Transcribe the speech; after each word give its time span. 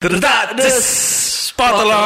Des 0.00 0.80
Spotland. 1.52 2.00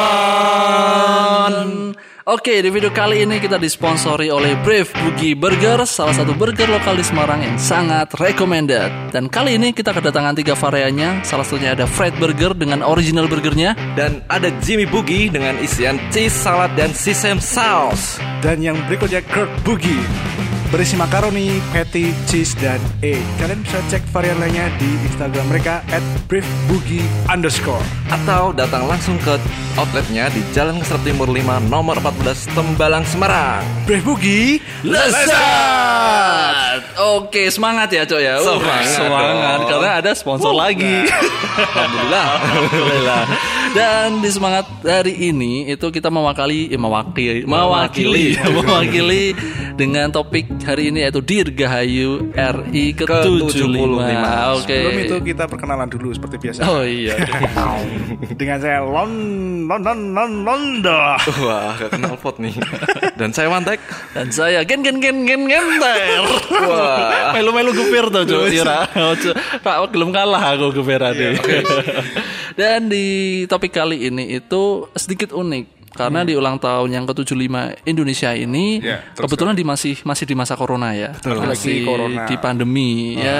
Oke, 2.27 2.59
di 2.59 2.67
video 2.67 2.91
kali 2.91 3.23
ini 3.23 3.39
kita 3.39 3.55
disponsori 3.55 4.27
oleh 4.27 4.59
Brave 4.67 4.91
Boogie 4.91 5.31
Burger, 5.31 5.87
salah 5.87 6.11
satu 6.11 6.35
burger 6.35 6.67
lokal 6.67 6.99
di 6.99 7.07
Semarang 7.07 7.39
yang 7.39 7.55
sangat 7.55 8.11
recommended. 8.19 9.15
Dan 9.15 9.31
kali 9.31 9.55
ini 9.55 9.71
kita 9.71 9.95
kedatangan 9.95 10.35
tiga 10.35 10.59
variannya, 10.59 11.23
salah 11.23 11.47
satunya 11.47 11.71
ada 11.71 11.87
Fried 11.87 12.19
Burger 12.19 12.51
dengan 12.51 12.83
original 12.83 13.31
burgernya. 13.31 13.79
Dan 13.95 14.27
ada 14.27 14.51
Jimmy 14.59 14.83
Boogie 14.83 15.31
dengan 15.31 15.55
isian 15.63 15.95
cheese 16.11 16.35
salad 16.35 16.75
dan 16.75 16.91
sesame 16.91 17.39
sauce. 17.39 18.19
Dan 18.43 18.59
yang 18.59 18.75
berikutnya 18.91 19.23
Kurt 19.23 19.55
Boogie 19.63 20.03
berisi 20.75 20.99
makaroni, 20.99 21.63
patty, 21.71 22.11
cheese, 22.27 22.51
dan 22.59 22.83
egg. 22.99 23.23
Kalian 23.39 23.63
bisa 23.63 23.79
cek 23.87 24.03
varian 24.11 24.35
lainnya 24.43 24.67
di 24.75 24.91
Instagram 25.07 25.47
mereka 25.47 25.79
at 25.87 26.03
briefboogie 26.27 27.07
underscore. 27.31 27.79
Atau 28.11 28.51
datang 28.51 28.83
langsung 28.83 29.15
ke 29.23 29.39
outletnya 29.79 30.27
di 30.35 30.43
Jalan 30.51 30.83
Keserap 30.83 30.99
Timur 31.07 31.31
5 31.31 31.71
nomor 31.71 31.95
14 32.03 32.51
Tembalang 32.51 33.07
Semarang. 33.07 33.63
Brave 33.87 34.03
Boogie, 34.03 34.59
Lezat. 34.83 35.39
Oke, 37.23 37.47
semangat 37.47 37.95
ya, 37.95 38.03
Cok 38.03 38.19
ya. 38.19 38.35
Uh, 38.43 38.59
Semangat 38.59 38.99
semangat 38.99 39.59
dong. 39.63 39.69
karena 39.71 39.89
ada 40.03 40.11
sponsor 40.11 40.51
lagi. 40.51 41.07
Alhamdulillah. 41.71 42.27
Alhamdulillah. 42.35 43.23
Dan 43.75 44.23
di 44.23 44.31
semangat 44.31 44.63
hari 44.87 45.35
ini 45.35 45.67
itu 45.67 45.91
kita 45.91 46.07
mewakili, 46.07 46.71
eh, 46.71 46.79
mewakili, 46.79 47.43
mewakili, 47.43 48.39
mewakili 48.39 49.23
dengan 49.79 50.07
topik 50.07 50.47
hari 50.63 50.95
ini 50.95 51.03
yaitu 51.03 51.19
Dirgahayu 51.19 52.31
RI 52.31 52.95
ke-75. 52.95 53.75
Oke. 54.55 54.79
Sebelum 54.79 54.99
itu 55.03 55.15
kita 55.27 55.43
perkenalan 55.51 55.91
dulu 55.91 56.15
seperti 56.15 56.39
biasa. 56.39 56.63
Oh 56.63 56.87
iya. 56.87 57.19
Dengan 58.39 58.63
saya 58.63 58.79
Lon 58.79 59.11
Lon 59.67 59.83
Lon 59.83 59.99
Lon 60.15 60.31
Londo. 60.47 60.99
Wah, 61.43 61.75
gak 61.75 61.99
kenal 61.99 62.15
pot 62.15 62.39
nih. 62.39 62.55
Dan 63.19 63.35
saya 63.35 63.51
Wantek. 63.51 63.83
Dan 64.15 64.31
saya 64.31 64.63
gen 64.63 64.87
gen 64.87 65.03
gen 65.03 65.27
gen 65.27 65.51
genter. 65.51 66.23
Wah. 66.63 67.35
Melu-melu 67.35 67.75
gupir 67.75 68.07
tuh, 68.07 68.23
Cuk. 68.23 68.47
Pak 69.59 69.75
belum 69.91 70.15
kalah 70.15 70.55
aku 70.55 70.79
gupir 70.79 71.03
tadi. 71.03 71.35
Dan 72.55 72.87
di 72.87 73.05
topik 73.45 73.71
kali 73.71 74.07
ini 74.07 74.31
itu 74.31 74.87
sedikit 74.95 75.31
unik 75.31 75.91
karena 75.91 76.23
di 76.23 76.35
ulang 76.35 76.59
tahun 76.59 76.91
yang 76.91 77.05
ke-75 77.07 77.83
Indonesia 77.87 78.31
ini 78.31 78.83
Ya, 78.83 78.99
terus 79.15 79.27
kebetulan 79.27 79.55
di 79.55 79.63
masih 79.63 79.95
masih 80.03 80.25
di 80.27 80.35
masa 80.35 80.55
corona 80.55 80.91
ya. 80.91 81.15
Betul. 81.15 81.39
Masih 81.39 81.83
Lagi 81.83 81.87
corona. 81.87 82.23
di 82.25 82.35
pandemi 82.35 82.91
ya. 83.15 83.39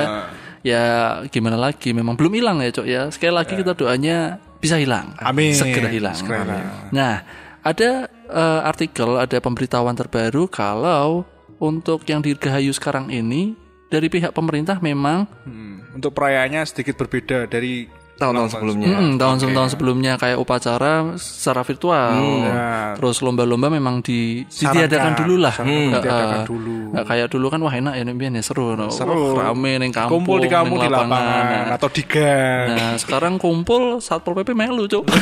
Ya 0.66 0.84
gimana 1.30 1.56
lagi 1.56 1.94
memang 1.94 2.18
belum 2.18 2.34
hilang 2.34 2.58
ya, 2.60 2.74
Cok 2.74 2.88
ya. 2.88 3.02
Sekali 3.14 3.34
lagi 3.36 3.54
kita 3.54 3.78
doanya 3.78 4.42
bisa 4.58 4.76
hilang. 4.76 5.14
Amin. 5.22 5.54
Segera 5.54 5.88
hilang. 5.88 6.18
Segera 6.18 6.42
hilang. 6.42 6.90
Nah, 6.90 7.22
ada 7.62 7.90
eh, 8.10 8.62
artikel, 8.66 9.14
ada 9.14 9.38
pemberitahuan 9.38 9.94
terbaru 9.94 10.50
kalau 10.50 11.22
untuk 11.62 12.02
yang 12.10 12.20
dirgahayu 12.20 12.74
sekarang 12.74 13.14
ini 13.14 13.54
dari 13.88 14.10
pihak 14.10 14.34
pemerintah 14.34 14.82
memang 14.82 15.30
Hmm, 15.46 15.86
Untuk 15.94 16.12
perayaannya 16.12 16.66
sedikit 16.66 16.98
berbeda 16.98 17.46
dari 17.46 17.86
Tahun-tahun 18.16 18.48
sebelumnya. 18.48 18.88
mm, 18.96 19.20
tahun 19.20 19.36
tahun 19.52 19.70
sebelumnya 19.76 20.14
kayak 20.16 20.40
upacara 20.40 21.20
secara 21.20 21.68
virtual, 21.68 22.16
Ya. 22.48 22.96
terus 22.96 23.20
lomba-lomba 23.20 23.68
memang 23.68 24.00
di, 24.00 24.48
ditiadakan 24.48 25.20
dulu 25.20 25.36
lah, 25.36 25.52
ditiadakan 25.60 26.40
eh, 26.40 26.48
dulu. 26.48 26.76
nggak 26.96 27.06
kayak 27.12 27.28
dulu 27.28 27.46
kan 27.52 27.60
wah 27.60 27.76
enak 27.76 27.94
ya 28.00 28.04
nih 28.08 28.16
biar 28.16 28.40
seru, 28.40 28.80
no. 28.80 28.88
Seru. 28.88 29.36
Wah, 29.36 29.52
rame 29.52 29.84
neng 29.84 29.92
kampung, 29.92 30.24
kumpul 30.24 30.40
di 30.40 30.48
kampung 30.48 30.80
di 30.80 30.88
lapangan 30.88 31.44
Nah, 31.68 31.76
atau 31.76 31.92
di 31.92 32.04
gang 32.08 32.68
Nah, 32.72 32.92
sekarang 32.96 33.36
kumpul 33.36 34.00
satpol 34.00 34.32
pp 34.32 34.56
melu, 34.56 34.88
cuk. 34.88 35.04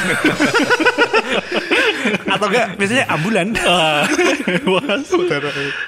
atau 2.35 2.47
enggak 2.49 2.67
biasanya 2.75 3.05
ambulan. 3.09 3.47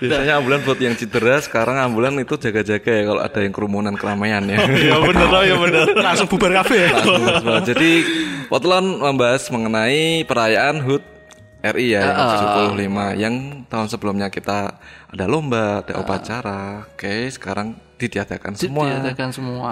Biasanya 0.01 0.33
ambulan 0.39 0.59
buat 0.63 0.79
yang 0.79 0.95
cedera, 0.95 1.37
sekarang 1.43 1.75
ambulan 1.81 2.15
itu 2.21 2.35
jaga-jaga 2.39 2.91
ya 2.91 3.03
kalau 3.03 3.21
ada 3.21 3.39
yang 3.43 3.53
kerumunan 3.53 3.95
keramaian 3.97 4.43
ya. 4.47 4.57
ya 4.93 4.95
bener 5.01 5.27
ya 5.43 5.55
bener. 5.59 5.85
Langsung 5.97 6.27
bubar 6.31 6.63
kafe 6.63 6.87
ya. 6.87 6.89
Langsung 6.95 7.23
semua. 7.41 7.59
Jadi 7.65 7.91
Potlon 8.47 8.85
membahas 9.01 9.49
mengenai 9.49 10.23
perayaan 10.23 10.85
HUT 10.85 11.03
RI 11.65 11.97
ya 11.97 12.01
yang 12.05 12.17
ke-75 12.29 12.97
yang 13.17 13.35
tahun 13.65 13.87
sebelumnya 13.89 14.27
kita 14.29 14.77
ada 15.09 15.25
lomba, 15.25 15.81
ada 15.81 15.97
upacara. 15.97 16.85
Oke, 16.93 17.25
sekarang 17.33 17.73
ditiadakan 17.97 18.53
semua. 18.53 18.85
Ditiadakan 18.85 19.29
semua. 19.33 19.71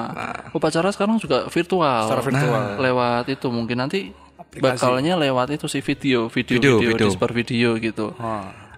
Upacara 0.56 0.90
sekarang 0.90 1.22
juga 1.22 1.46
virtual. 1.52 2.10
Secara 2.10 2.24
virtual. 2.26 2.62
Nah, 2.74 2.82
lewat 2.82 3.26
itu 3.30 3.48
mungkin 3.54 3.78
nanti 3.84 4.10
bakalnya 4.60 5.18
lewat 5.18 5.58
itu 5.58 5.66
sih 5.70 5.82
video, 5.82 6.30
video, 6.30 6.58
Video, 6.60 6.74
video, 6.78 6.90
video. 6.94 7.08
di 7.08 7.14
super 7.14 7.32
video 7.34 7.70
gitu. 7.78 8.14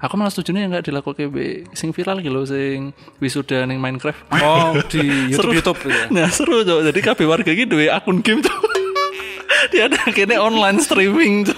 Aku 0.03 0.13
malah 0.19 0.29
setuju 0.29 0.53
nih 0.53 0.69
nggak 0.69 0.85
dilakukan 0.91 1.31
be 1.33 1.65
sing 1.73 1.89
viral 1.89 2.21
gitu 2.21 2.45
sing 2.45 2.93
wisuda 3.17 3.65
ning 3.65 3.79
Minecraft. 3.81 4.21
Oh 4.43 4.77
di 4.91 5.31
YouTube 5.33 5.55
YouTube 5.57 5.79
ya. 5.87 6.11
Nah 6.13 6.29
seru 6.29 6.61
tuh. 6.61 6.85
Jadi 6.85 6.99
KB 7.01 7.19
warga 7.25 7.49
gitu 7.49 7.79
ya 7.81 7.97
akun 7.97 8.21
game 8.21 8.43
tuh. 8.45 8.53
Dia 9.73 9.89
ada 9.89 9.97
kayaknya 10.13 10.37
online 10.43 10.77
streaming 10.83 11.49
tuh. 11.49 11.57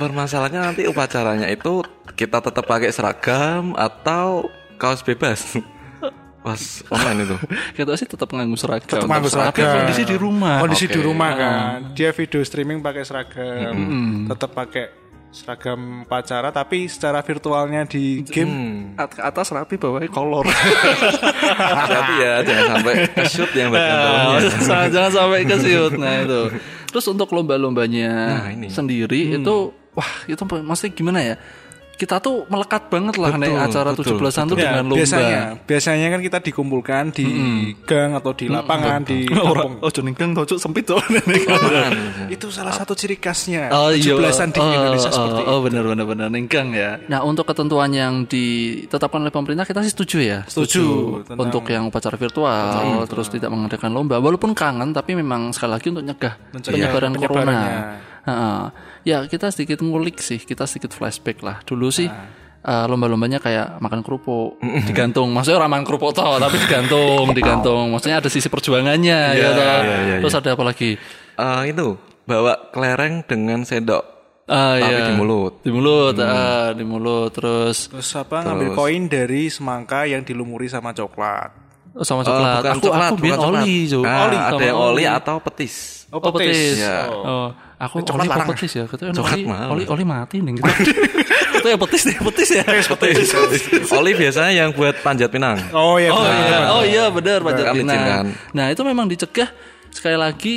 Permasalahannya 0.00 0.60
nanti 0.72 0.82
upacaranya 0.88 1.50
itu 1.52 1.84
kita 2.16 2.40
tetap 2.40 2.64
pakai 2.64 2.88
seragam 2.88 3.76
atau 3.76 4.48
kaos 4.80 5.04
bebas. 5.04 5.60
Pas 6.46 6.62
online 6.94 7.26
itu. 7.26 7.36
Kita 7.74 7.90
sih 7.98 8.06
tetap 8.06 8.30
nganggu 8.30 8.54
seragam. 8.54 8.86
Tetap 8.86 9.04
nganggu 9.04 9.26
Tapi 9.26 9.34
seragam. 9.34 9.74
kondisi 9.82 10.02
di 10.04 10.16
rumah. 10.16 10.56
Kondisi 10.62 10.86
di 10.86 10.94
Oke. 10.94 11.04
rumah 11.04 11.30
kan. 11.34 11.78
Dia 11.92 12.14
video 12.14 12.40
streaming 12.40 12.78
pakai 12.78 13.02
seragam. 13.02 13.74
Tetap 14.26 14.54
pakai 14.54 14.84
seragam 15.26 15.80
pacara 16.06 16.48
tapi 16.48 16.86
secara 16.86 17.20
virtualnya 17.20 17.84
di 17.84 18.24
game 18.24 18.94
At- 18.96 19.20
atas 19.20 19.50
rapi 19.50 19.76
bawahnya 19.76 20.08
kolor. 20.08 20.46
Hati 21.90 22.14
ya, 22.16 22.34
jangan 22.40 22.64
sampai 22.72 22.94
shoot 23.26 23.50
yang 23.52 23.68
bagian 23.68 23.96
bawahnya. 23.98 24.50
Jangan, 24.64 24.88
jangan 24.88 25.12
sampai 25.12 25.40
ke 25.44 25.56
siut. 25.58 25.92
Nah 25.96 26.14
itu. 26.22 26.42
Terus 26.88 27.06
untuk 27.10 27.28
lomba-lombanya 27.28 28.10
Nah, 28.40 28.48
ini. 28.48 28.72
sendiri 28.72 29.36
itu 29.36 29.56
wah 29.92 30.12
itu 30.24 30.40
maksudnya 30.40 30.92
gimana 30.94 31.18
ya? 31.20 31.34
Kita 31.96 32.20
tuh 32.20 32.44
melekat 32.52 32.92
banget 32.92 33.16
lah 33.16 33.40
nih 33.40 33.48
Betul, 33.48 33.64
acara 33.64 33.88
betul, 33.96 34.20
17-an 34.20 34.44
tuh 34.46 34.56
Ya, 34.56 34.62
dengan 34.68 34.84
lomba. 34.84 35.00
biasanya 35.00 35.40
biasanya 35.64 36.06
kan 36.12 36.20
kita 36.20 36.38
dikumpulkan 36.44 37.04
di 37.08 37.26
gang 37.88 38.12
atau 38.12 38.36
di 38.36 38.52
lapangan 38.52 39.00
di 39.00 39.24
kampung. 39.24 39.80
Oh, 39.80 39.88
joning 39.88 40.12
gang 40.12 40.36
tocok 40.36 40.60
sempit 40.60 40.84
tuh. 40.84 41.00
Itu 42.28 42.52
salah 42.52 42.76
satu 42.76 42.92
ciri 42.92 43.16
khasnya. 43.16 43.72
Oh 43.72 43.88
iya, 43.88 44.12
17-an 44.12 44.48
di 44.52 44.60
oh, 44.60 44.68
Indonesia 44.68 45.08
oh, 45.08 45.14
seperti 45.14 45.42
oh, 45.48 45.58
benar 45.64 45.82
benar 45.88 46.04
benar 46.04 46.28
nenggang 46.28 46.68
ya. 46.76 47.00
Nah 47.08 47.24
untuk 47.24 47.48
ketentuan 47.48 47.88
yang 47.88 48.28
ditetapkan 48.28 49.24
oleh 49.24 49.32
pemerintah 49.32 49.64
kita 49.64 49.80
sih 49.80 49.92
setuju 49.92 50.18
ya. 50.20 50.38
Setuju, 50.44 50.84
tentang- 51.24 51.48
Untuk 51.48 51.64
yang 51.72 51.88
upacara 51.88 52.20
virtual, 52.20 53.08
terus 53.08 53.32
tidak 53.32 53.48
mengadakan 53.48 53.96
lomba, 53.96 54.20
walaupun 54.20 54.52
kangen 54.52 54.92
tapi 54.92 55.16
memang 55.16 55.56
sekali 55.56 55.72
lagi 55.72 55.86
untuk 55.88 56.04
nyegah 56.04 56.34
penyebaran 56.52 57.12
corona. 57.16 57.60
Heeh. 58.26 58.60
ya 59.04 59.18
kita 59.24 59.48
sedikit 59.48 59.78
ngulik 59.78 60.18
sih, 60.18 60.38
kita 60.38 60.64
sedikit 60.64 60.90
flashback 60.90 61.40
lah. 61.40 61.62
Dulu 61.62 61.88
sih. 61.88 62.10
eh, 62.58 62.84
lomba-lombanya 62.84 63.38
kayak 63.38 63.78
makan 63.78 64.02
kerupuk 64.02 64.58
digantung 64.84 65.30
maksudnya 65.30 65.54
orang 65.56 65.70
makan 65.70 65.86
kerupuk 65.86 66.10
toh 66.10 66.34
tapi 66.36 66.58
digantung 66.58 67.30
digantung 67.30 67.88
maksudnya 67.88 68.18
ada 68.18 68.26
sisi 68.26 68.50
perjuangannya 68.50 69.18
ya 69.32 69.48
toh. 69.48 69.62
iya, 69.62 69.96
iya, 70.02 70.16
terus 70.18 70.34
ada 70.34 70.50
apa 70.50 70.64
lagi 70.64 70.98
Eh, 71.32 71.62
itu 71.68 71.94
bawa 72.24 72.72
kelereng 72.72 73.22
dengan 73.22 73.62
sendok. 73.62 74.02
Ah, 74.46 74.78
Tapi 74.78 74.88
iya. 74.88 75.06
di 75.06 75.14
mulut. 75.14 75.52
di 75.60 75.70
mulut 75.70 76.16
ah, 76.16 76.70
di 76.70 76.82
mulut 76.82 77.30
terus 77.30 77.86
Terus 77.86 78.10
apa 78.14 78.42
ngambil 78.42 78.74
koin 78.74 79.04
dari 79.04 79.46
semangka 79.46 80.02
yang 80.04 80.22
dilumuri 80.22 80.66
sama 80.66 80.90
coklat. 80.90 81.54
oh, 81.92 82.02
sama 82.02 82.22
Eh, 82.22 82.26
coklat 82.26 82.50
bukan 82.56 82.72
aku 82.72 82.82
coklat, 82.84 83.06
aku 83.06 83.16
bukan 83.20 83.38
coklat. 83.38 83.62
oli 83.62 83.76
Jo. 83.84 84.00
Nah, 84.00 84.18
oli 84.24 84.36
ada 84.36 84.48
sama 84.48 84.64
yang 84.64 84.78
oli 84.80 85.04
atau 85.04 85.36
petis. 85.40 85.74
Oh, 86.08 86.18
oh 86.18 86.30
petis 86.32 86.78
Ya. 86.78 86.98
oh 87.06 87.48
aku 87.76 88.00
coklat 88.00 88.24
oli 88.24 88.30
larang. 88.32 88.48
petis 88.56 88.72
ya 88.72 88.84
katanya 88.88 89.12
Coklat 89.12 89.36
oli, 89.36 89.44
mahal. 89.44 89.68
oli 89.76 89.84
oli 89.84 90.04
mati 90.04 90.36
nih 90.40 90.52
gitu 90.56 90.70
itu 91.60 91.66
ya 91.68 91.76
petis 91.76 92.02
deh 92.08 92.16
petis 92.20 92.48
ya 92.56 92.64
Petis. 92.64 93.28
oli 93.92 94.12
biasanya 94.16 94.52
yang 94.52 94.70
buat 94.72 94.96
panjat 95.04 95.28
pinang. 95.28 95.56
Oh 95.76 95.96
ya. 96.00 96.08
oh 96.12 96.24
iya 96.24 96.58
oh 96.72 96.82
iya 96.84 97.04
benar 97.12 97.44
panjat 97.44 97.64
Kan 97.68 97.74
pinang 97.76 98.00
kan. 98.00 98.26
nah 98.56 98.72
itu 98.72 98.80
memang 98.80 99.04
dicegah 99.04 99.52
sekali 99.92 100.16
lagi 100.16 100.56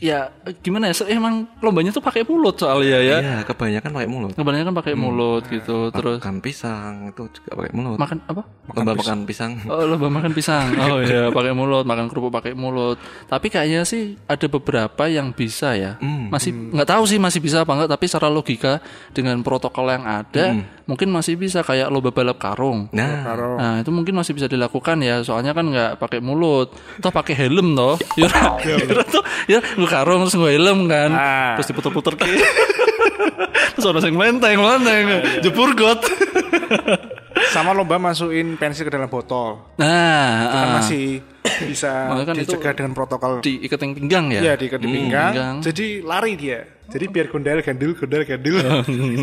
ya 0.00 0.32
gimana 0.58 0.88
ya 0.88 0.96
emang 1.06 1.44
lombanya 1.60 1.92
tuh 1.92 2.00
pakai 2.00 2.24
mulut 2.24 2.56
soalnya 2.56 2.98
ya 2.98 3.16
Iya, 3.20 3.36
kebanyakan 3.44 3.90
pakai 3.92 4.08
mulut. 4.08 4.32
kebanyakan 4.32 4.72
pakai 4.72 4.94
mulut 4.96 5.44
gitu 5.46 5.92
terus 5.92 6.16
Makan 6.18 6.40
pisang 6.40 7.12
itu 7.12 7.28
juga 7.30 7.50
pakai 7.54 7.72
mulut. 7.72 7.96
makan 7.96 8.18
apa 8.24 8.42
Lomba 8.70 8.94
makan 8.94 9.26
pisang. 9.26 9.52
Oh, 9.66 9.82
lomba 9.82 10.06
makan 10.08 10.30
pisang. 10.30 10.70
Oh 10.78 11.02
iya, 11.02 11.26
pakai 11.28 11.50
mulut, 11.50 11.82
makan 11.82 12.06
kerupuk 12.06 12.30
pakai 12.30 12.54
mulut. 12.54 13.02
Tapi 13.26 13.50
kayaknya 13.50 13.82
sih 13.82 14.14
ada 14.24 14.46
beberapa 14.46 15.10
yang 15.10 15.34
bisa 15.34 15.74
ya. 15.74 15.98
Masih 16.00 16.54
nggak 16.70 16.86
tahu 16.86 17.02
sih 17.02 17.18
masih 17.18 17.42
bisa 17.42 17.66
apa 17.66 17.74
enggak, 17.74 17.90
tapi 17.90 18.06
secara 18.06 18.30
logika 18.30 18.78
dengan 19.10 19.42
protokol 19.42 19.90
yang 19.90 20.06
ada, 20.06 20.54
mungkin 20.86 21.10
masih 21.10 21.34
bisa 21.34 21.60
kayak 21.60 21.90
lomba 21.90 22.14
balap 22.14 22.38
karung. 22.38 22.86
Nah, 22.94 23.26
Nah, 23.58 23.74
itu 23.82 23.90
mungkin 23.90 24.14
masih 24.14 24.32
bisa 24.32 24.46
dilakukan 24.46 25.02
ya. 25.02 25.18
Soalnya 25.20 25.50
kan 25.50 25.66
nggak 25.66 25.98
pakai 25.98 26.22
mulut. 26.22 26.70
Toh 27.02 27.10
pakai 27.10 27.34
helm 27.36 27.74
toh. 27.74 27.98
Ya, 28.14 28.30
ya, 28.62 29.02
toh, 29.02 29.24
ya, 29.50 29.58
karung 29.90 30.22
terus 30.24 30.36
gue 30.38 30.50
helm 30.54 30.86
kan. 30.86 31.10
Ah. 31.10 31.52
Terus 31.58 31.66
diputer-puter 31.74 32.14
ke. 32.14 32.24
terus 33.74 33.84
ada 33.84 34.00
yang 34.06 34.16
melenteng, 34.16 34.56
melenteng, 34.62 35.04
jepur 35.42 35.74
got. 35.74 36.00
Sama 37.54 37.74
lomba 37.74 37.98
masukin 37.98 38.54
pensil 38.54 38.86
ke 38.86 38.92
dalam 38.94 39.10
botol. 39.10 39.74
Nah, 39.74 40.30
Kan 40.46 40.66
ah. 40.70 40.72
masih 40.78 41.18
bisa 41.40 42.14
kan 42.22 42.36
itu 42.36 42.52
dicegah 42.54 42.72
dengan 42.76 42.92
protokol. 42.94 43.42
diikat 43.42 43.80
yang 43.80 43.92
pinggang 43.96 44.26
ya. 44.30 44.40
Iya, 44.40 44.52
diikat 44.60 44.78
di 44.78 44.88
pinggang. 44.88 45.32
pinggang. 45.34 45.56
Jadi 45.64 45.86
lari 46.04 46.32
dia. 46.38 46.60
Jadi 46.90 47.04
biar 47.06 47.26
gondel 47.30 47.58
gandul, 47.62 47.94
gondel 47.96 48.22
gandul. 48.26 48.58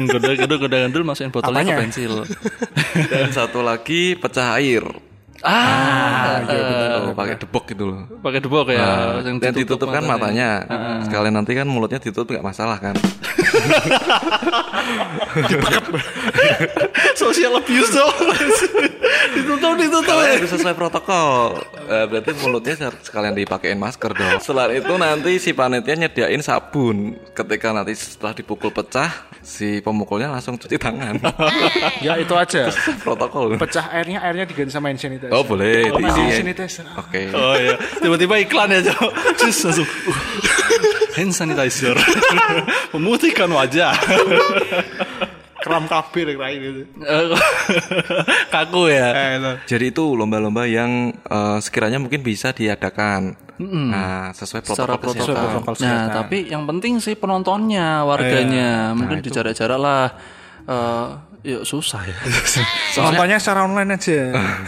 Gede 0.07 0.31
gede 0.43 0.55
gede 0.59 0.77
gandul 0.87 1.03
masukin 1.03 1.31
botolnya 1.31 1.61
Apanya? 1.61 1.75
ke 1.77 1.81
pensil. 1.87 2.13
Dan 3.11 3.29
satu 3.31 3.59
lagi 3.63 4.15
pecah 4.17 4.55
air. 4.59 4.83
Ah, 5.45 6.41
Oh, 7.03 7.13
pakai 7.13 7.37
debok 7.37 7.69
gitu 7.69 7.83
loh. 7.85 8.01
pakai 8.19 8.39
debok 8.41 8.67
ya. 8.73 9.21
Nah, 9.21 9.37
dan 9.37 9.53
ditutup 9.53 9.87
kan 9.87 10.01
matanya. 10.01 10.65
Sekalian 11.05 11.35
nanti 11.35 11.53
kan 11.53 11.65
mulutnya 11.65 12.01
ditutup 12.01 12.29
nggak 12.29 12.45
masalah 12.45 12.77
kan. 12.77 12.95
Social 17.17 17.57
abuse 17.57 17.91
dong. 17.93 18.13
ditutup 19.35 19.73
ditutup. 19.77 20.03
Kalau 20.07 20.23
harus 20.23 20.51
sesuai 20.51 20.75
protokol. 20.75 21.61
Eh, 21.87 22.05
berarti 22.07 22.31
mulutnya 22.43 22.91
sekalian 23.03 23.33
dipakein 23.35 23.79
masker 23.79 24.11
dong. 24.13 24.39
Setelah 24.43 24.71
itu 24.73 24.93
nanti 24.99 25.39
si 25.39 25.51
panitia 25.55 25.95
nyediain 25.95 26.41
sabun. 26.43 27.15
Ketika 27.31 27.71
nanti 27.73 27.95
setelah 27.95 28.33
dipukul 28.35 28.71
pecah, 28.73 29.09
si 29.41 29.79
pemukulnya 29.79 30.27
langsung 30.27 30.59
cuci 30.59 30.75
tangan. 30.75 31.17
ya 32.05 32.19
itu 32.19 32.33
aja. 32.35 32.67
protokol. 33.03 33.55
Pecah 33.55 33.87
airnya, 33.95 34.19
airnya 34.19 34.43
diganti 34.43 34.71
sama 34.73 34.91
hand 34.91 34.99
sanitizer. 34.99 35.31
Oh 35.31 35.43
boleh. 35.47 35.87
Oh, 35.91 35.99
diisi 35.99 36.19
hand 36.19 36.31
ya. 36.31 36.37
sanitizer. 36.43 36.85
Oke. 36.99 37.21
Oh 37.31 37.55
iya, 37.55 37.75
tiba-tiba 38.03 38.35
iklan 38.43 38.73
ya, 38.75 38.91
Cok. 38.91 39.11
Terus 39.39 39.57
langsung 39.63 39.87
uh, 39.87 40.17
hand 41.17 41.33
sanitizer. 41.33 41.97
Memutihkan 42.93 43.49
wajah. 43.57 43.91
Kram 45.57 45.89
gitu. 46.55 46.81
Kaku 48.53 48.87
ya. 48.87 49.07
Eh, 49.11 49.29
itu. 49.35 49.51
Jadi 49.67 49.85
itu 49.89 50.03
lomba-lomba 50.13 50.63
yang 50.63 51.11
eh, 51.11 51.57
sekiranya 51.59 51.97
mungkin 51.97 52.21
bisa 52.21 52.53
diadakan. 52.53 53.35
Nah, 53.57 54.29
sesuai 54.31 54.61
Secara 54.61 54.95
protokol 54.95 55.17
protokol. 55.17 55.33
kesehatan. 55.33 55.49
protokol 55.49 55.73
Nah, 55.73 55.77
kesehatan. 55.81 56.13
tapi 56.13 56.37
yang 56.45 56.63
penting 56.63 56.93
sih 57.01 57.17
penontonnya, 57.17 58.05
warganya. 58.05 58.93
Mungkin 58.93 59.19
di 59.19 59.29
jarak-jarak 59.33 59.79
lah. 59.81 60.05
Eh, 60.63 61.05
ya 61.47 61.63
susah 61.63 62.03
ya. 62.03 62.15
Nontonnya 62.99 63.39
secara 63.39 63.63
online 63.63 63.95
aja. 63.95 64.19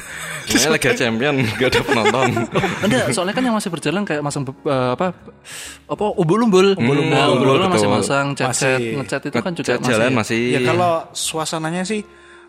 Sebenarnya 0.50 0.82
Liga 0.82 0.92
Champion 0.98 1.36
gak 1.62 1.70
ada 1.70 1.82
penonton. 1.86 2.30
Enggak, 2.90 3.06
soalnya 3.14 3.36
kan 3.38 3.44
yang 3.46 3.54
masih 3.54 3.70
berjalan 3.70 4.02
kayak 4.02 4.26
masang 4.26 4.42
eh, 4.50 4.90
apa 4.98 5.14
apa 5.86 6.04
umbul-umbul. 6.18 6.74
Umbul-umbul, 6.74 7.14
Nah, 7.14 7.30
umbul-umbul 7.30 7.70
masih 7.70 7.86
masang 7.86 8.34
chat-chat, 8.34 8.82
Masih. 8.82 8.98
ngechat 8.98 9.22
itu 9.30 9.38
kan 9.38 9.54
juga 9.54 9.78
Cat 9.78 9.86
jalan 9.86 10.10
masih. 10.10 10.58
ya 10.58 10.60
kalau 10.66 11.06
suasananya 11.14 11.86
sih 11.86 12.02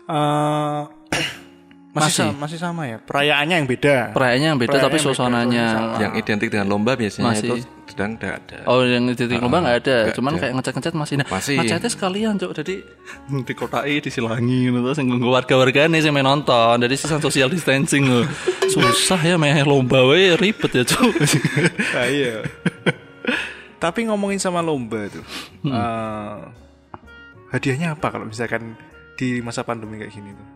eh 0.09 0.81
masih, 1.91 2.07
Masih. 2.07 2.23
Sama, 2.25 2.39
masih 2.41 2.57
sama 2.57 2.83
ya. 2.89 2.97
Perayaannya 3.03 3.55
yang 3.61 3.67
beda. 3.69 3.95
perayaannya 4.15 4.47
yang 4.49 4.59
beda 4.63 4.69
Perayaan 4.71 4.85
tapi 4.87 4.95
yang 4.95 5.05
beda, 5.05 5.13
suasananya 5.13 5.65
yang 5.99 6.11
identik 6.15 6.47
dengan 6.49 6.67
lomba 6.71 6.95
biasanya 6.95 7.35
Masih. 7.35 7.47
itu 7.51 7.55
sedang 7.91 8.15
tidak 8.15 8.39
ada. 8.41 8.57
Oh 8.65 8.81
yang 8.81 9.05
di 9.05 9.13
titik 9.13 9.37
lomba 9.37 9.59
nggak 9.59 9.77
ada, 9.83 9.97
cuman 10.11 10.31
ada. 10.33 10.39
kayak 10.39 10.53
ngecat-ngecat 10.55 10.93
masih. 10.95 11.15
Nah, 11.17 11.27
Masih. 11.27 11.55
ngecatnya 11.59 11.89
sekalian 11.89 12.33
cok, 12.35 12.51
jadi 12.57 12.75
dikotai, 13.47 13.95
disilangi, 13.99 14.71
terus 14.71 14.97
yang 14.97 15.11
warga-warga 15.19 15.85
nih 15.85 15.99
yang 16.01 16.15
main 16.15 16.23
nonton, 16.23 16.79
jadi 16.79 16.95
sisa 16.95 17.19
social 17.19 17.47
distancing 17.47 18.03
loh. 18.03 18.25
Susah 18.73 19.19
ya 19.19 19.35
main 19.35 19.59
lomba, 19.61 19.99
we 20.01 20.31
ribet 20.33 20.71
ya 20.71 20.83
cok. 20.83 21.11
Nah, 21.91 22.07
iya. 22.17 22.41
Tapi 23.77 24.05
ngomongin 24.05 24.37
sama 24.37 24.61
lomba 24.61 25.09
tuh. 25.09 25.25
eh, 25.65 26.37
hadiahnya 27.49 27.97
apa 27.97 28.07
kalau 28.09 28.25
misalkan 28.25 28.77
di 29.17 29.41
masa 29.41 29.61
pandemi 29.61 29.97
kayak 29.97 30.13
gini 30.13 30.31
tuh? 30.31 30.47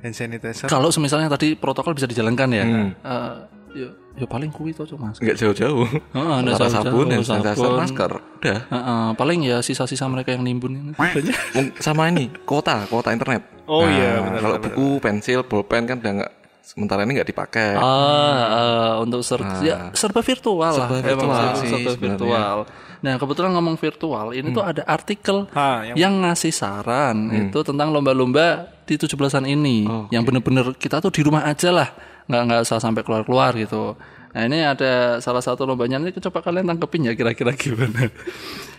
Hand 0.00 0.14
sanitizer. 0.14 0.68
Kalau 0.68 0.88
semisalnya 0.88 1.26
tadi 1.26 1.56
protokol 1.56 1.92
bisa 1.92 2.04
dijalankan 2.04 2.48
ya, 2.50 2.64
Hmm. 2.64 2.90
eh, 2.94 3.34
ya, 3.74 3.88
ya 4.14 4.24
paling 4.24 4.48
kuwi 4.48 4.70
cok 4.70 4.94
mas. 4.94 5.18
Enggak 5.18 5.36
jauh-jauh. 5.36 5.84
Heeh, 5.84 6.00
nggak 6.14 6.38
Antara 6.48 6.58
jauh-jauh, 6.64 6.84
sabun 6.86 7.06
dan 7.06 7.20
sanitizer, 7.20 7.58
sabun. 7.60 7.78
masker. 7.78 8.12
Udah. 8.38 8.58
Heeh, 8.64 9.06
paling 9.14 9.40
ya 9.42 9.58
sisa-sisa 9.60 10.06
mereka 10.06 10.30
yang 10.30 10.42
nimbun 10.42 10.72
ini. 10.72 10.92
Sama 11.80 12.08
ini, 12.08 12.30
kuota, 12.44 12.86
kuota 12.86 13.10
internet. 13.10 13.42
Oh 13.64 13.82
iya, 13.82 14.18
Nah, 14.18 14.22
benar, 14.30 14.40
Kalau 14.40 14.56
buku, 14.60 14.88
pensil, 15.00 15.40
pulpen 15.42 15.84
kan 15.84 15.98
udah 15.98 16.12
nggak 16.18 16.32
sementara 16.60 17.02
ini 17.02 17.12
nggak 17.14 17.28
dipakai. 17.28 17.74
Ah, 17.74 18.40
eh, 18.48 18.92
untuk 19.00 19.20
ser 19.20 19.40
ya, 19.60 19.90
serba 19.92 20.20
virtual 20.20 20.56
lah. 20.70 20.72
Serba 20.86 20.96
Emang 20.96 21.08
virtual 21.28 21.34
sih, 21.34 21.60
sih 21.60 21.68
serba 21.74 21.90
sebenarnya. 21.90 22.12
virtual. 22.14 22.58
Nah, 23.00 23.14
kebetulan 23.16 23.50
ngomong 23.52 23.76
virtual, 23.76 24.26
ini 24.32 24.48
tuh 24.48 24.62
ada 24.62 24.80
artikel 24.82 25.44
Ah, 25.52 25.84
yang- 25.84 25.96
yang, 25.98 26.14
ngasih 26.22 26.48
saran 26.50 27.16
itu 27.30 27.58
tentang 27.60 27.90
lomba-lomba 27.90 28.64
di 28.82 28.96
17-an 28.96 29.44
ini. 29.44 29.84
yang 30.08 30.22
bener-bener 30.22 30.72
kita 30.74 31.00
tuh 31.00 31.10
di 31.10 31.20
rumah 31.20 31.44
aja 31.44 31.68
lah. 31.68 31.88
Nggak 32.30 32.42
nggak 32.48 32.60
usah 32.64 32.78
sampai 32.80 33.02
keluar-keluar 33.04 33.52
gitu. 33.56 33.98
Nah, 34.34 34.50
ini 34.50 34.66
ada 34.66 35.22
salah 35.22 35.38
satu 35.38 35.62
lombanya 35.62 36.02
ini 36.02 36.10
coba 36.10 36.42
kalian 36.42 36.66
tangkepin 36.66 37.06
ya 37.06 37.14
kira-kira 37.14 37.54
gimana. 37.54 38.10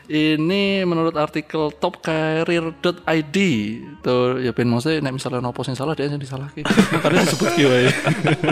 ini 0.06 0.86
menurut 0.86 1.16
artikel 1.18 1.72
topcareer.id 1.82 3.38
tuh 4.06 4.38
ya 4.38 4.52
ben 4.54 4.70
maksudnya 4.70 5.02
nek 5.02 5.18
misalnya 5.18 5.42
nopo 5.42 5.64
sing 5.64 5.74
salah 5.74 5.96
dia 5.96 6.12
yang 6.12 6.20
disalahke. 6.20 6.68
Makanya 6.94 7.24
disebut 7.24 7.56
giveaway. 7.56 7.88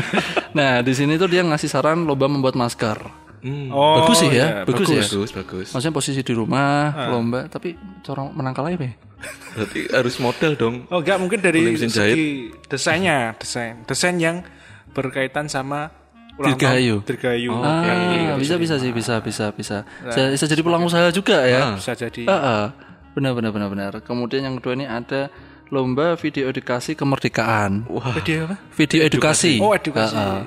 nah, 0.57 0.79
di 0.79 0.95
sini 0.95 1.19
tuh 1.19 1.27
dia 1.27 1.43
ngasih 1.43 1.67
saran 1.67 2.07
lomba 2.07 2.31
membuat 2.31 2.55
masker. 2.55 2.97
Oh, 3.75 3.99
bagus 3.99 4.23
sih 4.23 4.31
iya, 4.31 4.63
ya, 4.63 4.63
bagus, 4.63 4.87
ya. 4.87 5.03
Bagus, 5.03 5.29
bagus. 5.35 5.67
Maksudnya 5.75 5.91
posisi 5.91 6.23
di 6.23 6.31
rumah, 6.31 7.11
lomba, 7.11 7.51
tapi 7.51 7.75
cara 7.99 8.23
menangkal 8.31 8.71
aja 8.71 8.79
ya. 8.79 8.95
Berarti 9.59 9.79
harus 9.91 10.15
model 10.23 10.51
dong. 10.55 10.75
Oh 10.87 11.03
enggak 11.03 11.19
mungkin 11.19 11.43
dari 11.43 11.75
jahit. 11.75 11.91
segi 11.91 12.27
desainnya, 12.71 13.35
desain, 13.35 13.83
desain 13.83 14.15
yang 14.15 14.39
berkaitan 14.93 15.49
sama 15.49 15.89
ulang 16.37 16.57
Dirgahayu. 16.57 16.95
tahun 17.01 17.09
Dirgahayu. 17.09 17.51
Ah, 17.61 18.37
bisa 18.37 18.55
bisa 18.57 18.77
sih, 18.81 18.89
bisa 18.93 19.21
bisa 19.21 19.53
bisa. 19.53 19.77
Bisa, 20.05 20.21
bisa 20.33 20.45
jadi 20.49 20.61
peluang 20.65 20.85
usaha 20.89 21.09
juga 21.13 21.45
ya. 21.45 21.77
Bisa 21.77 21.93
jadi. 21.93 22.23
Heeh. 22.25 22.63
Benar 23.13 23.37
benar 23.37 23.51
benar 23.53 23.69
benar. 23.69 23.91
Kemudian 24.01 24.41
yang 24.45 24.57
kedua 24.57 24.73
ini 24.73 24.85
ada 24.89 25.29
lomba 25.69 26.17
video 26.17 26.49
edukasi 26.49 26.97
kemerdekaan. 26.97 27.85
Video 28.17 28.49
apa? 28.49 28.55
Video 28.73 28.99
edukasi. 29.05 29.61
Oh, 29.61 29.73
edukasi. 29.73 30.17
Heeh. 30.17 30.41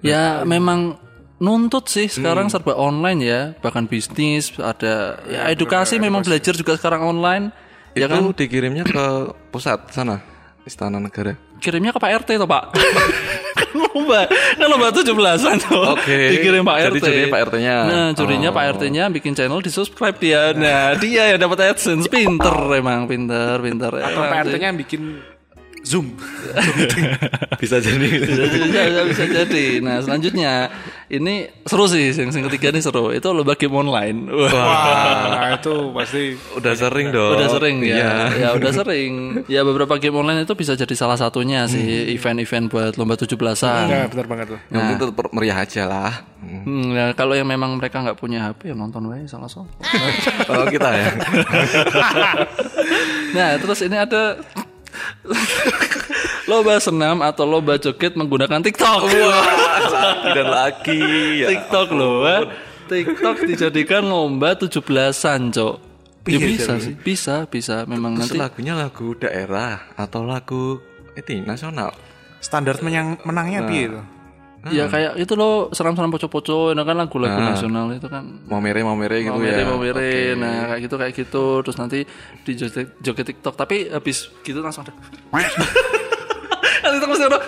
Ya 0.00 0.44
memang 0.48 0.96
nuntut 1.40 1.88
sih 1.88 2.08
sekarang 2.08 2.52
serba 2.52 2.76
online 2.76 3.20
ya, 3.24 3.40
bahkan 3.64 3.88
bisnis 3.88 4.52
ada 4.60 5.16
ya 5.24 5.48
edukasi 5.48 5.96
memang 5.96 6.20
belajar 6.20 6.52
juga 6.52 6.76
sekarang 6.76 7.00
online. 7.04 7.52
Ya 7.96 8.06
itu 8.06 8.12
kan 8.12 8.24
dikirimnya 8.36 8.84
ke 8.86 9.34
pusat 9.50 9.88
sana, 9.90 10.22
Istana 10.62 11.02
Negara. 11.02 11.34
kirimnya 11.60 11.92
ke 11.92 12.00
Pak 12.00 12.24
RT 12.24 12.40
toh 12.40 12.48
Pak. 12.48 12.64
kan 13.70 13.78
lomba, 13.80 14.20
kan 14.28 14.66
lomba 14.66 14.86
17-an 14.90 15.56
tuh. 15.62 15.94
Oke. 15.94 16.18
Dikirim 16.34 16.62
Pak 16.62 16.76
Jadi 16.76 16.98
RT. 16.98 17.04
jurinya 17.06 17.28
Pak 17.28 17.40
RT-nya. 17.46 17.76
Nah, 17.86 18.08
jurinya 18.12 18.50
Oh. 18.50 18.54
Pak 18.54 18.64
RT-nya 18.74 19.04
bikin 19.08 19.32
channel 19.32 19.60
di 19.60 19.70
subscribe 19.70 20.16
dia. 20.16 20.50
Nah, 20.52 20.94
dia 20.94 21.30
yang 21.30 21.38
dapat 21.38 21.70
AdSense. 21.70 22.06
Pinter 22.06 22.56
emang, 22.72 23.06
pinter, 23.06 23.56
pinter. 23.58 23.92
Atau 23.94 24.20
Emang 24.20 24.32
PRT-nya 24.36 24.58
sih. 24.58 24.66
yang 24.66 24.76
bikin 24.76 25.02
Zoom. 25.80 26.12
Bisa 27.60 27.76
jadi. 27.80 28.08
bisa, 28.20 28.44
bisa, 28.48 29.02
bisa 29.04 29.24
jadi. 29.28 29.80
Nah, 29.84 30.00
selanjutnya 30.00 30.72
ini 31.12 31.48
seru 31.68 31.84
sih, 31.88 32.12
yang, 32.12 32.32
yang 32.32 32.46
ketiga 32.48 32.72
ini 32.72 32.80
seru. 32.80 33.12
Itu 33.12 33.32
lomba 33.36 33.56
game 33.56 33.76
online. 33.76 34.28
Wah. 34.32 34.48
Wah, 34.48 35.24
nah 35.28 35.48
itu 35.60 35.92
pasti 35.92 36.36
Udah 36.56 36.72
sering 36.76 37.12
dong. 37.12 37.36
Udah 37.36 37.48
sering 37.52 37.76
ya. 37.84 37.96
Iya. 37.96 38.12
Ya 38.36 38.48
udah 38.56 38.72
sering. 38.72 39.12
Ya 39.48 39.60
beberapa 39.60 40.00
game 40.00 40.16
online 40.16 40.48
itu 40.48 40.56
bisa 40.56 40.72
jadi 40.72 40.94
salah 40.96 41.20
satunya 41.20 41.68
sih 41.68 42.12
event-event 42.16 42.72
buat 42.72 42.92
lomba 42.96 43.16
17-an. 43.16 43.84
ya 43.88 44.04
benar 44.08 44.26
banget 44.28 44.46
tuh. 44.56 44.60
Yang 44.72 44.80
penting 44.80 44.98
tetap 45.04 45.32
meriah 45.36 45.58
aja 45.60 45.82
lah. 45.84 46.12
Hmm. 46.40 46.64
Hmm, 46.64 46.86
ya, 46.96 47.04
kalau 47.12 47.36
yang 47.36 47.44
memang 47.44 47.76
mereka 47.76 48.00
nggak 48.00 48.16
punya 48.16 48.48
HP 48.48 48.72
ya 48.72 48.74
nonton 48.76 49.04
wae 49.12 49.28
salah 49.28 49.48
satu. 49.48 49.68
Oh 50.48 50.64
kita 50.72 50.88
ya. 50.88 51.12
nah, 53.36 53.48
terus 53.60 53.84
ini 53.84 53.96
ada 54.00 54.40
lomba 56.50 56.82
senam 56.82 57.22
atau 57.22 57.44
lomba 57.46 57.78
joget 57.78 58.18
menggunakan 58.18 58.60
TikTok. 58.60 59.00
Wah, 59.06 59.44
dan 60.34 60.48
lagi. 60.50 61.00
Ya. 61.44 61.48
TikTok 61.54 61.88
loh, 61.94 62.26
Wak. 62.26 62.50
TikTok 62.90 63.36
dijadikan 63.46 64.02
lomba 64.10 64.58
17-an, 64.58 65.54
Cok. 65.54 65.76
Ya 66.28 66.36
bisa 66.36 66.76
sih, 66.76 66.94
bisa, 67.00 67.48
bisa. 67.48 67.88
Memang 67.88 68.18
Terus 68.18 68.36
nanti 68.36 68.38
lagunya 68.38 68.74
lagu 68.76 69.16
daerah 69.16 69.88
atau 69.96 70.26
lagu 70.28 70.82
itu 71.16 71.40
nasional. 71.40 71.96
Standar 72.44 72.76
menang 72.84 73.16
menangnya 73.24 73.64
piye 73.64 73.88
itu? 74.60 74.76
ya 74.76 74.84
kayak 74.92 75.16
itu 75.16 75.32
loh 75.40 75.72
seram-seram 75.72 76.12
poco-poco, 76.12 76.76
itu 76.76 76.82
kan 76.84 76.96
lagu-lagu 76.96 77.40
nasional 77.40 77.88
itu 77.96 78.08
kan 78.12 78.44
Mau 78.44 78.60
mere 78.60 78.84
mau 78.84 78.92
mere 78.92 79.24
gitu 79.24 79.32
mau 79.32 79.40
mere 79.40 79.60
ya. 79.60 79.66
mau 79.66 79.78
mere 79.80 79.96
Oke. 79.96 80.40
nah 80.40 80.56
kayak 80.68 80.80
gitu 80.84 80.94
kayak 81.00 81.12
gitu 81.16 81.44
terus 81.64 81.76
nanti 81.80 81.98
di 82.44 82.52
joget, 82.56 82.88
joget 83.00 83.26
TikTok 83.32 83.54
tapi 83.56 83.88
habis 83.88 84.28
gitu 84.44 84.60
langsung 84.60 84.84
ada 84.84 84.92
nanti 86.80 86.96
itu 86.96 87.06
mesti 87.08 87.24
ada 87.24 87.38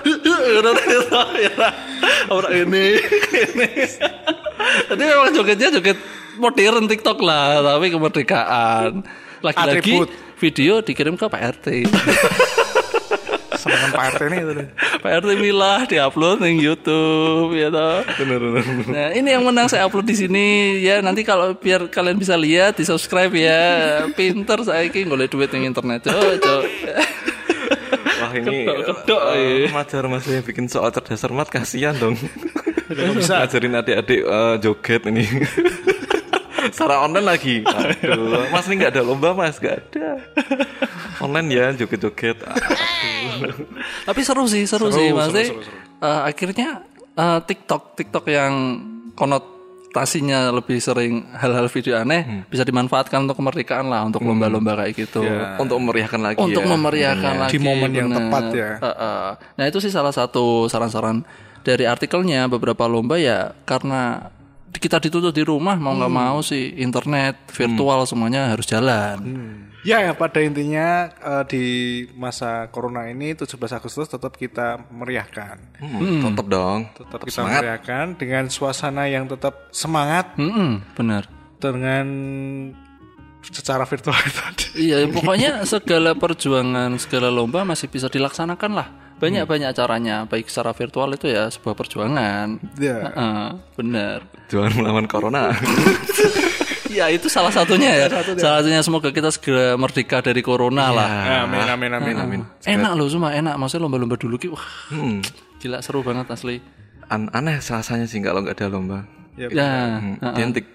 orang 2.32 2.52
ini 2.64 2.86
ini 3.52 3.68
jadi 4.88 5.02
memang 5.04 5.30
jogetnya 5.36 5.68
joget 5.80 5.98
modern 6.38 6.88
TikTok 6.88 7.18
lah, 7.20 7.60
tapi 7.60 7.92
kemerdekaan. 7.92 9.04
Lagi-lagi 9.42 10.06
video 10.38 10.80
dikirim 10.80 11.18
ke 11.18 11.26
Pak 11.28 11.42
RT. 11.60 11.66
Senengan 13.62 13.90
Pak 13.94 14.04
RT 14.18 14.20
ini 14.26 14.38
itu. 14.42 14.52
Pak 14.98 15.10
RT 15.22 15.28
milah 15.38 15.80
diupload 15.86 16.42
di 16.42 16.50
YouTube 16.58 17.54
ya 17.54 17.70
toh. 17.70 18.02
Nah, 18.90 19.14
ini 19.14 19.28
yang 19.30 19.46
menang 19.46 19.70
saya 19.70 19.86
upload 19.86 20.10
di 20.10 20.18
sini 20.18 20.78
ya. 20.82 20.98
Nanti 20.98 21.22
kalau 21.22 21.54
biar 21.54 21.86
kalian 21.86 22.18
bisa 22.18 22.34
lihat, 22.34 22.74
di 22.74 22.82
subscribe 22.82 23.30
ya. 23.30 24.02
Pinter 24.18 24.66
saya 24.66 24.82
ini 24.82 25.06
golek 25.06 25.30
duit 25.30 25.54
di 25.54 25.62
internet. 25.62 26.10
Cok, 26.10 26.34
cok. 26.42 26.62
Wah 28.22 28.32
ini 28.38 28.66
eh, 28.66 28.78
iya. 29.34 29.70
Majar 29.70 30.06
mas 30.06 30.26
yang 30.26 30.46
bikin 30.46 30.66
soal 30.70 30.90
cerdas 30.94 31.22
cermat 31.22 31.46
kasihan 31.46 31.94
dong. 31.94 32.18
Bisa. 32.92 33.46
Ngajarin 33.46 33.78
adik-adik 33.78 34.20
eh, 34.26 34.54
joget 34.58 35.02
ini. 35.06 35.24
Secara 36.74 37.02
online 37.02 37.26
lagi. 37.26 37.66
Aduh, 37.66 38.46
mas 38.54 38.66
ini 38.70 38.82
nggak 38.82 38.92
ada 38.94 39.02
lomba 39.02 39.34
mas, 39.34 39.58
nggak 39.58 39.82
ada. 39.82 40.22
Online 41.18 41.48
ya 41.50 41.66
joget-joget. 41.74 42.38
Tapi 44.08 44.20
seru 44.20 44.44
sih, 44.44 44.62
seru, 44.64 44.86
Seru, 44.86 44.94
sih. 44.94 45.06
seru, 45.08 45.16
Maksudnya 45.16 45.46
seru, 45.46 45.60
seru. 45.60 45.76
eh, 46.00 46.20
akhirnya 46.26 46.68
eh, 47.12 47.38
TikTok, 47.42 47.82
TikTok 47.94 48.24
yang 48.26 48.52
konotasinya 49.12 50.50
lebih 50.50 50.78
sering 50.78 51.12
hal-hal 51.32 51.68
video 51.68 51.94
aneh 51.96 52.22
Hmm. 52.22 52.42
bisa 52.46 52.62
dimanfaatkan 52.62 53.22
untuk 53.22 53.36
kemerdekaan 53.36 53.86
lah, 53.86 54.02
untuk 54.02 54.22
lomba-lomba 54.22 54.76
kayak 54.76 54.92
gitu. 54.98 55.20
Ya. 55.20 55.56
Untuk 55.56 55.76
memeriahkan 55.76 56.20
lagi 56.20 56.36
Untuk 56.38 56.62
ya. 56.62 56.70
memeriahkan 56.70 57.34
lagi 57.38 57.52
Di 57.52 57.60
momen 57.60 57.90
yang 57.92 58.08
tepat 58.08 58.44
ya. 58.50 58.70
Eh, 58.74 58.88
eh. 58.88 59.28
Nah 59.54 59.64
itu 59.64 59.78
sih 59.78 59.88
salah 59.88 60.10
satu 60.10 60.66
saran-saran 60.66 61.20
dari 61.60 61.84
artikelnya 61.84 62.46
beberapa 62.46 62.84
lomba 62.84 63.14
ya 63.16 63.54
karena 63.62 64.32
kita 64.72 64.96
ditutup 64.98 65.30
di 65.30 65.42
rumah 65.42 65.74
mau 65.74 65.92
Hmm. 65.92 66.00
nggak 66.00 66.14
mau 66.14 66.38
sih 66.40 66.72
internet 66.76 67.36
virtual 67.48 68.04
semuanya 68.04 68.48
harus 68.48 68.64
jalan. 68.64 69.18
Ya, 69.82 69.98
ya, 69.98 70.14
pada 70.14 70.38
intinya 70.38 71.10
eh, 71.10 71.44
di 71.50 71.64
masa 72.14 72.70
corona 72.70 73.10
ini 73.10 73.34
17 73.34 73.50
Agustus 73.74 74.06
tetap 74.06 74.30
kita 74.32 74.78
meriahkan. 74.88 75.58
Hmm, 75.76 76.22
Tetep 76.22 76.46
dong. 76.46 76.86
Tetap 76.94 77.18
kita 77.20 77.42
meriahkan 77.42 78.14
dengan 78.14 78.46
suasana 78.46 79.10
yang 79.10 79.26
tetap 79.26 79.66
semangat 79.74 80.38
Mm-mm, 80.38 80.86
benar. 80.94 81.26
dengan 81.58 82.06
secara 83.42 83.82
virtual 83.82 84.14
tadi. 84.38 84.86
Iya, 84.86 85.10
pokoknya 85.10 85.66
segala 85.66 86.14
perjuangan, 86.14 86.94
segala 86.96 87.26
lomba 87.26 87.66
masih 87.66 87.90
bisa 87.90 88.06
dilaksanakan 88.06 88.70
lah. 88.72 88.88
Banyak-banyak 89.22 89.70
caranya, 89.70 90.16
baik 90.26 90.50
secara 90.50 90.74
virtual 90.74 91.14
itu 91.14 91.30
ya 91.30 91.46
sebuah 91.46 91.78
perjuangan. 91.78 92.58
Ya. 92.74 92.98
Heeh, 93.06 93.46
benar. 93.78 94.26
Jangan 94.50 94.72
melawan 94.74 95.06
corona. 95.06 95.54
Ya 96.92 97.08
itu 97.08 97.24
salah 97.24 97.48
satunya 97.48 97.88
ya. 97.88 98.06
Salah 98.36 98.60
satunya 98.60 98.84
semoga 98.84 99.08
kita 99.08 99.32
segera 99.32 99.80
merdeka 99.80 100.20
dari 100.20 100.44
corona 100.44 100.92
lah. 100.92 101.10
Amin 101.48 101.64
amin 101.64 101.88
amin 101.88 102.16
amin. 102.20 102.40
Enak 102.68 102.92
loh, 102.92 103.08
cuma 103.08 103.32
enak. 103.32 103.56
Maksudnya 103.56 103.88
lomba-lomba 103.88 104.20
dulu 104.20 104.36
ki, 104.36 104.52
wah, 104.52 104.66
Hmm. 104.92 105.24
gila 105.56 105.80
seru 105.80 106.04
banget 106.04 106.28
asli. 106.28 106.60
An- 107.08 107.32
aneh 107.32 107.64
rasanya 107.64 108.04
sih 108.04 108.20
kalau 108.20 108.44
nggak 108.44 108.60
ada 108.60 108.68
lomba. 108.68 109.08
Ya, 109.40 109.48
Ya, 109.48 109.72
Hmm. 110.04 110.20
Identik. 110.36 110.68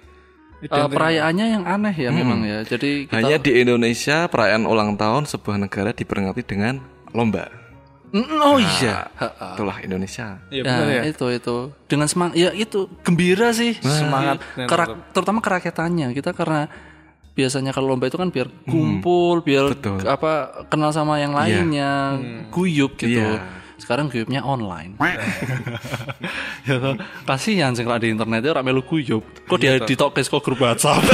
Eh, 0.58 0.88
perayaannya 0.90 1.46
yang 1.54 1.64
aneh 1.70 1.94
ya 1.94 2.10
memang 2.10 2.42
ya. 2.42 2.66
Jadi 2.66 3.06
kita, 3.06 3.22
Hanya 3.22 3.38
di 3.38 3.52
Indonesia 3.54 4.26
perayaan 4.26 4.66
ulang 4.66 4.98
tahun 4.98 5.30
sebuah 5.30 5.62
negara 5.62 5.94
diperingati 5.94 6.42
dengan 6.42 6.82
lomba. 7.14 7.46
Mm, 8.08 8.40
oh 8.40 8.56
iya. 8.56 9.12
Nah, 9.12 9.52
Itulah 9.52 9.78
Indonesia. 9.80 10.40
Ya, 10.48 10.60
Ya, 10.60 10.64
benar 10.64 10.88
ya. 10.88 11.02
itu 11.06 11.26
itu 11.28 11.58
dengan 11.86 12.08
semangat 12.08 12.34
ya 12.34 12.50
itu 12.52 12.88
gembira 13.02 13.52
sih 13.52 13.76
Semangat. 13.76 14.40
Kerak- 14.56 15.12
terutama 15.12 15.40
kerakyatannya 15.40 16.12
kita 16.12 16.32
karena 16.32 16.72
biasanya 17.34 17.70
kalau 17.70 17.92
lomba 17.92 18.06
itu 18.06 18.16
kan 18.16 18.28
biar 18.28 18.48
kumpul 18.64 19.40
biar 19.40 19.70
betul. 19.70 20.02
apa 20.04 20.32
kenal 20.66 20.90
sama 20.90 21.18
yang 21.18 21.32
lainnya 21.32 22.18
guyup 22.50 22.96
gitu 22.96 23.22
Iya. 23.22 23.46
sekarang 23.78 24.10
guyupnya 24.10 24.42
online 24.42 24.98
ya 26.66 26.76
toh. 26.82 26.98
kasihan 27.24 27.72
sih 27.72 27.84
kalau 27.84 28.00
di 28.00 28.10
internet 28.10 28.42
itu 28.42 28.50
rame 28.52 28.72
lu 28.72 28.82
guyup 28.82 29.22
kok 29.44 29.58
dia 29.58 29.78
ditokes 29.78 30.28
kok 30.28 30.42
grup 30.42 30.58
WhatsApp 30.58 30.98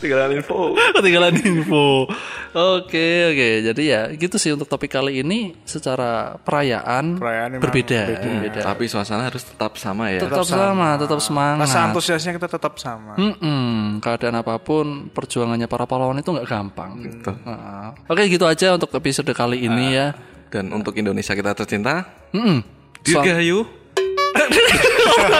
Tinggalan 0.00 0.38
info. 0.38 0.74
ketinggalan 0.96 1.34
info 1.38 2.10
oke 2.52 3.06
oke 3.30 3.48
jadi 3.68 3.82
ya 3.82 4.00
gitu 4.12 4.36
sih 4.36 4.50
untuk 4.50 4.66
topik 4.66 4.92
kali 4.92 5.20
ini 5.20 5.52
secara 5.62 6.36
perayaan, 6.40 7.20
Perayaan 7.20 7.60
berbeda 7.60 8.00
berbeda 8.16 8.60
Tapi 8.64 8.84
suasana 8.88 9.28
harus 9.28 9.44
tetap 9.44 9.76
sama 9.76 10.08
ya. 10.08 10.24
tetap 10.24 10.42
sama, 10.42 10.96
tetap 10.96 11.20
semangat. 11.20 11.68
Rasa 11.68 11.78
antusiasnya 11.90 12.32
kita 12.34 12.48
tetap 12.48 12.74
sama. 12.80 13.14
Mm-mm, 13.16 14.00
keadaan 14.00 14.40
apa 14.40 14.56
pun 14.56 15.08
perjuangannya 15.12 15.68
para 15.68 15.84
pahlawan 15.84 16.16
itu 16.16 16.32
nggak 16.32 16.48
gampang. 16.48 16.96
Betul. 17.00 17.36
Heeh. 17.44 17.88
Oke 18.08 18.22
gitu 18.26 18.44
aja 18.48 18.74
untuk 18.74 18.90
episode 18.94 19.28
kali 19.32 19.64
ini 19.64 19.92
ya. 19.92 20.16
Dan 20.48 20.72
untuk 20.72 20.96
Indonesia 20.96 21.34
kita 21.34 21.52
tercinta, 21.52 22.06
Mm-mm. 22.32 22.62
Dirgahayu. 23.02 23.66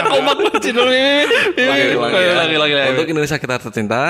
Komak 0.07 0.37
channel 0.61 0.87
ini. 0.89 1.25
Lagi 1.55 2.55
lagi 2.55 2.55
lagi. 2.57 2.73
Untuk 2.95 3.07
Indonesia 3.07 3.37
kita 3.37 3.55
tercinta. 3.61 4.01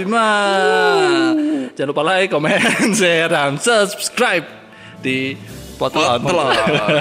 75. 0.05 1.77
Jangan 1.79 1.89
lupa 1.95 2.03
like, 2.05 2.29
comment, 2.29 2.61
share, 2.99 3.29
dan 3.31 3.57
subscribe 3.57 4.45
di 5.01 5.39
Potelon. 5.79 6.19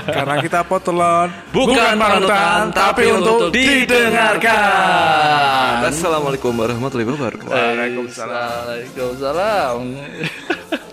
Karena 0.06 0.38
kita 0.38 0.62
potelon 0.62 1.34
Bukan 1.50 1.98
panutan, 1.98 2.70
tapi 2.70 3.10
untuk 3.10 3.50
didengarkan. 3.50 4.38
Didengarkan. 4.38 5.90
Assalamualaikum 5.90 6.54
warahmatullahi 6.54 7.10
wabarakatuh. 7.10 7.50
Waalaikumsalam. 7.50 8.54
Waalaikumsalam. 8.70 9.82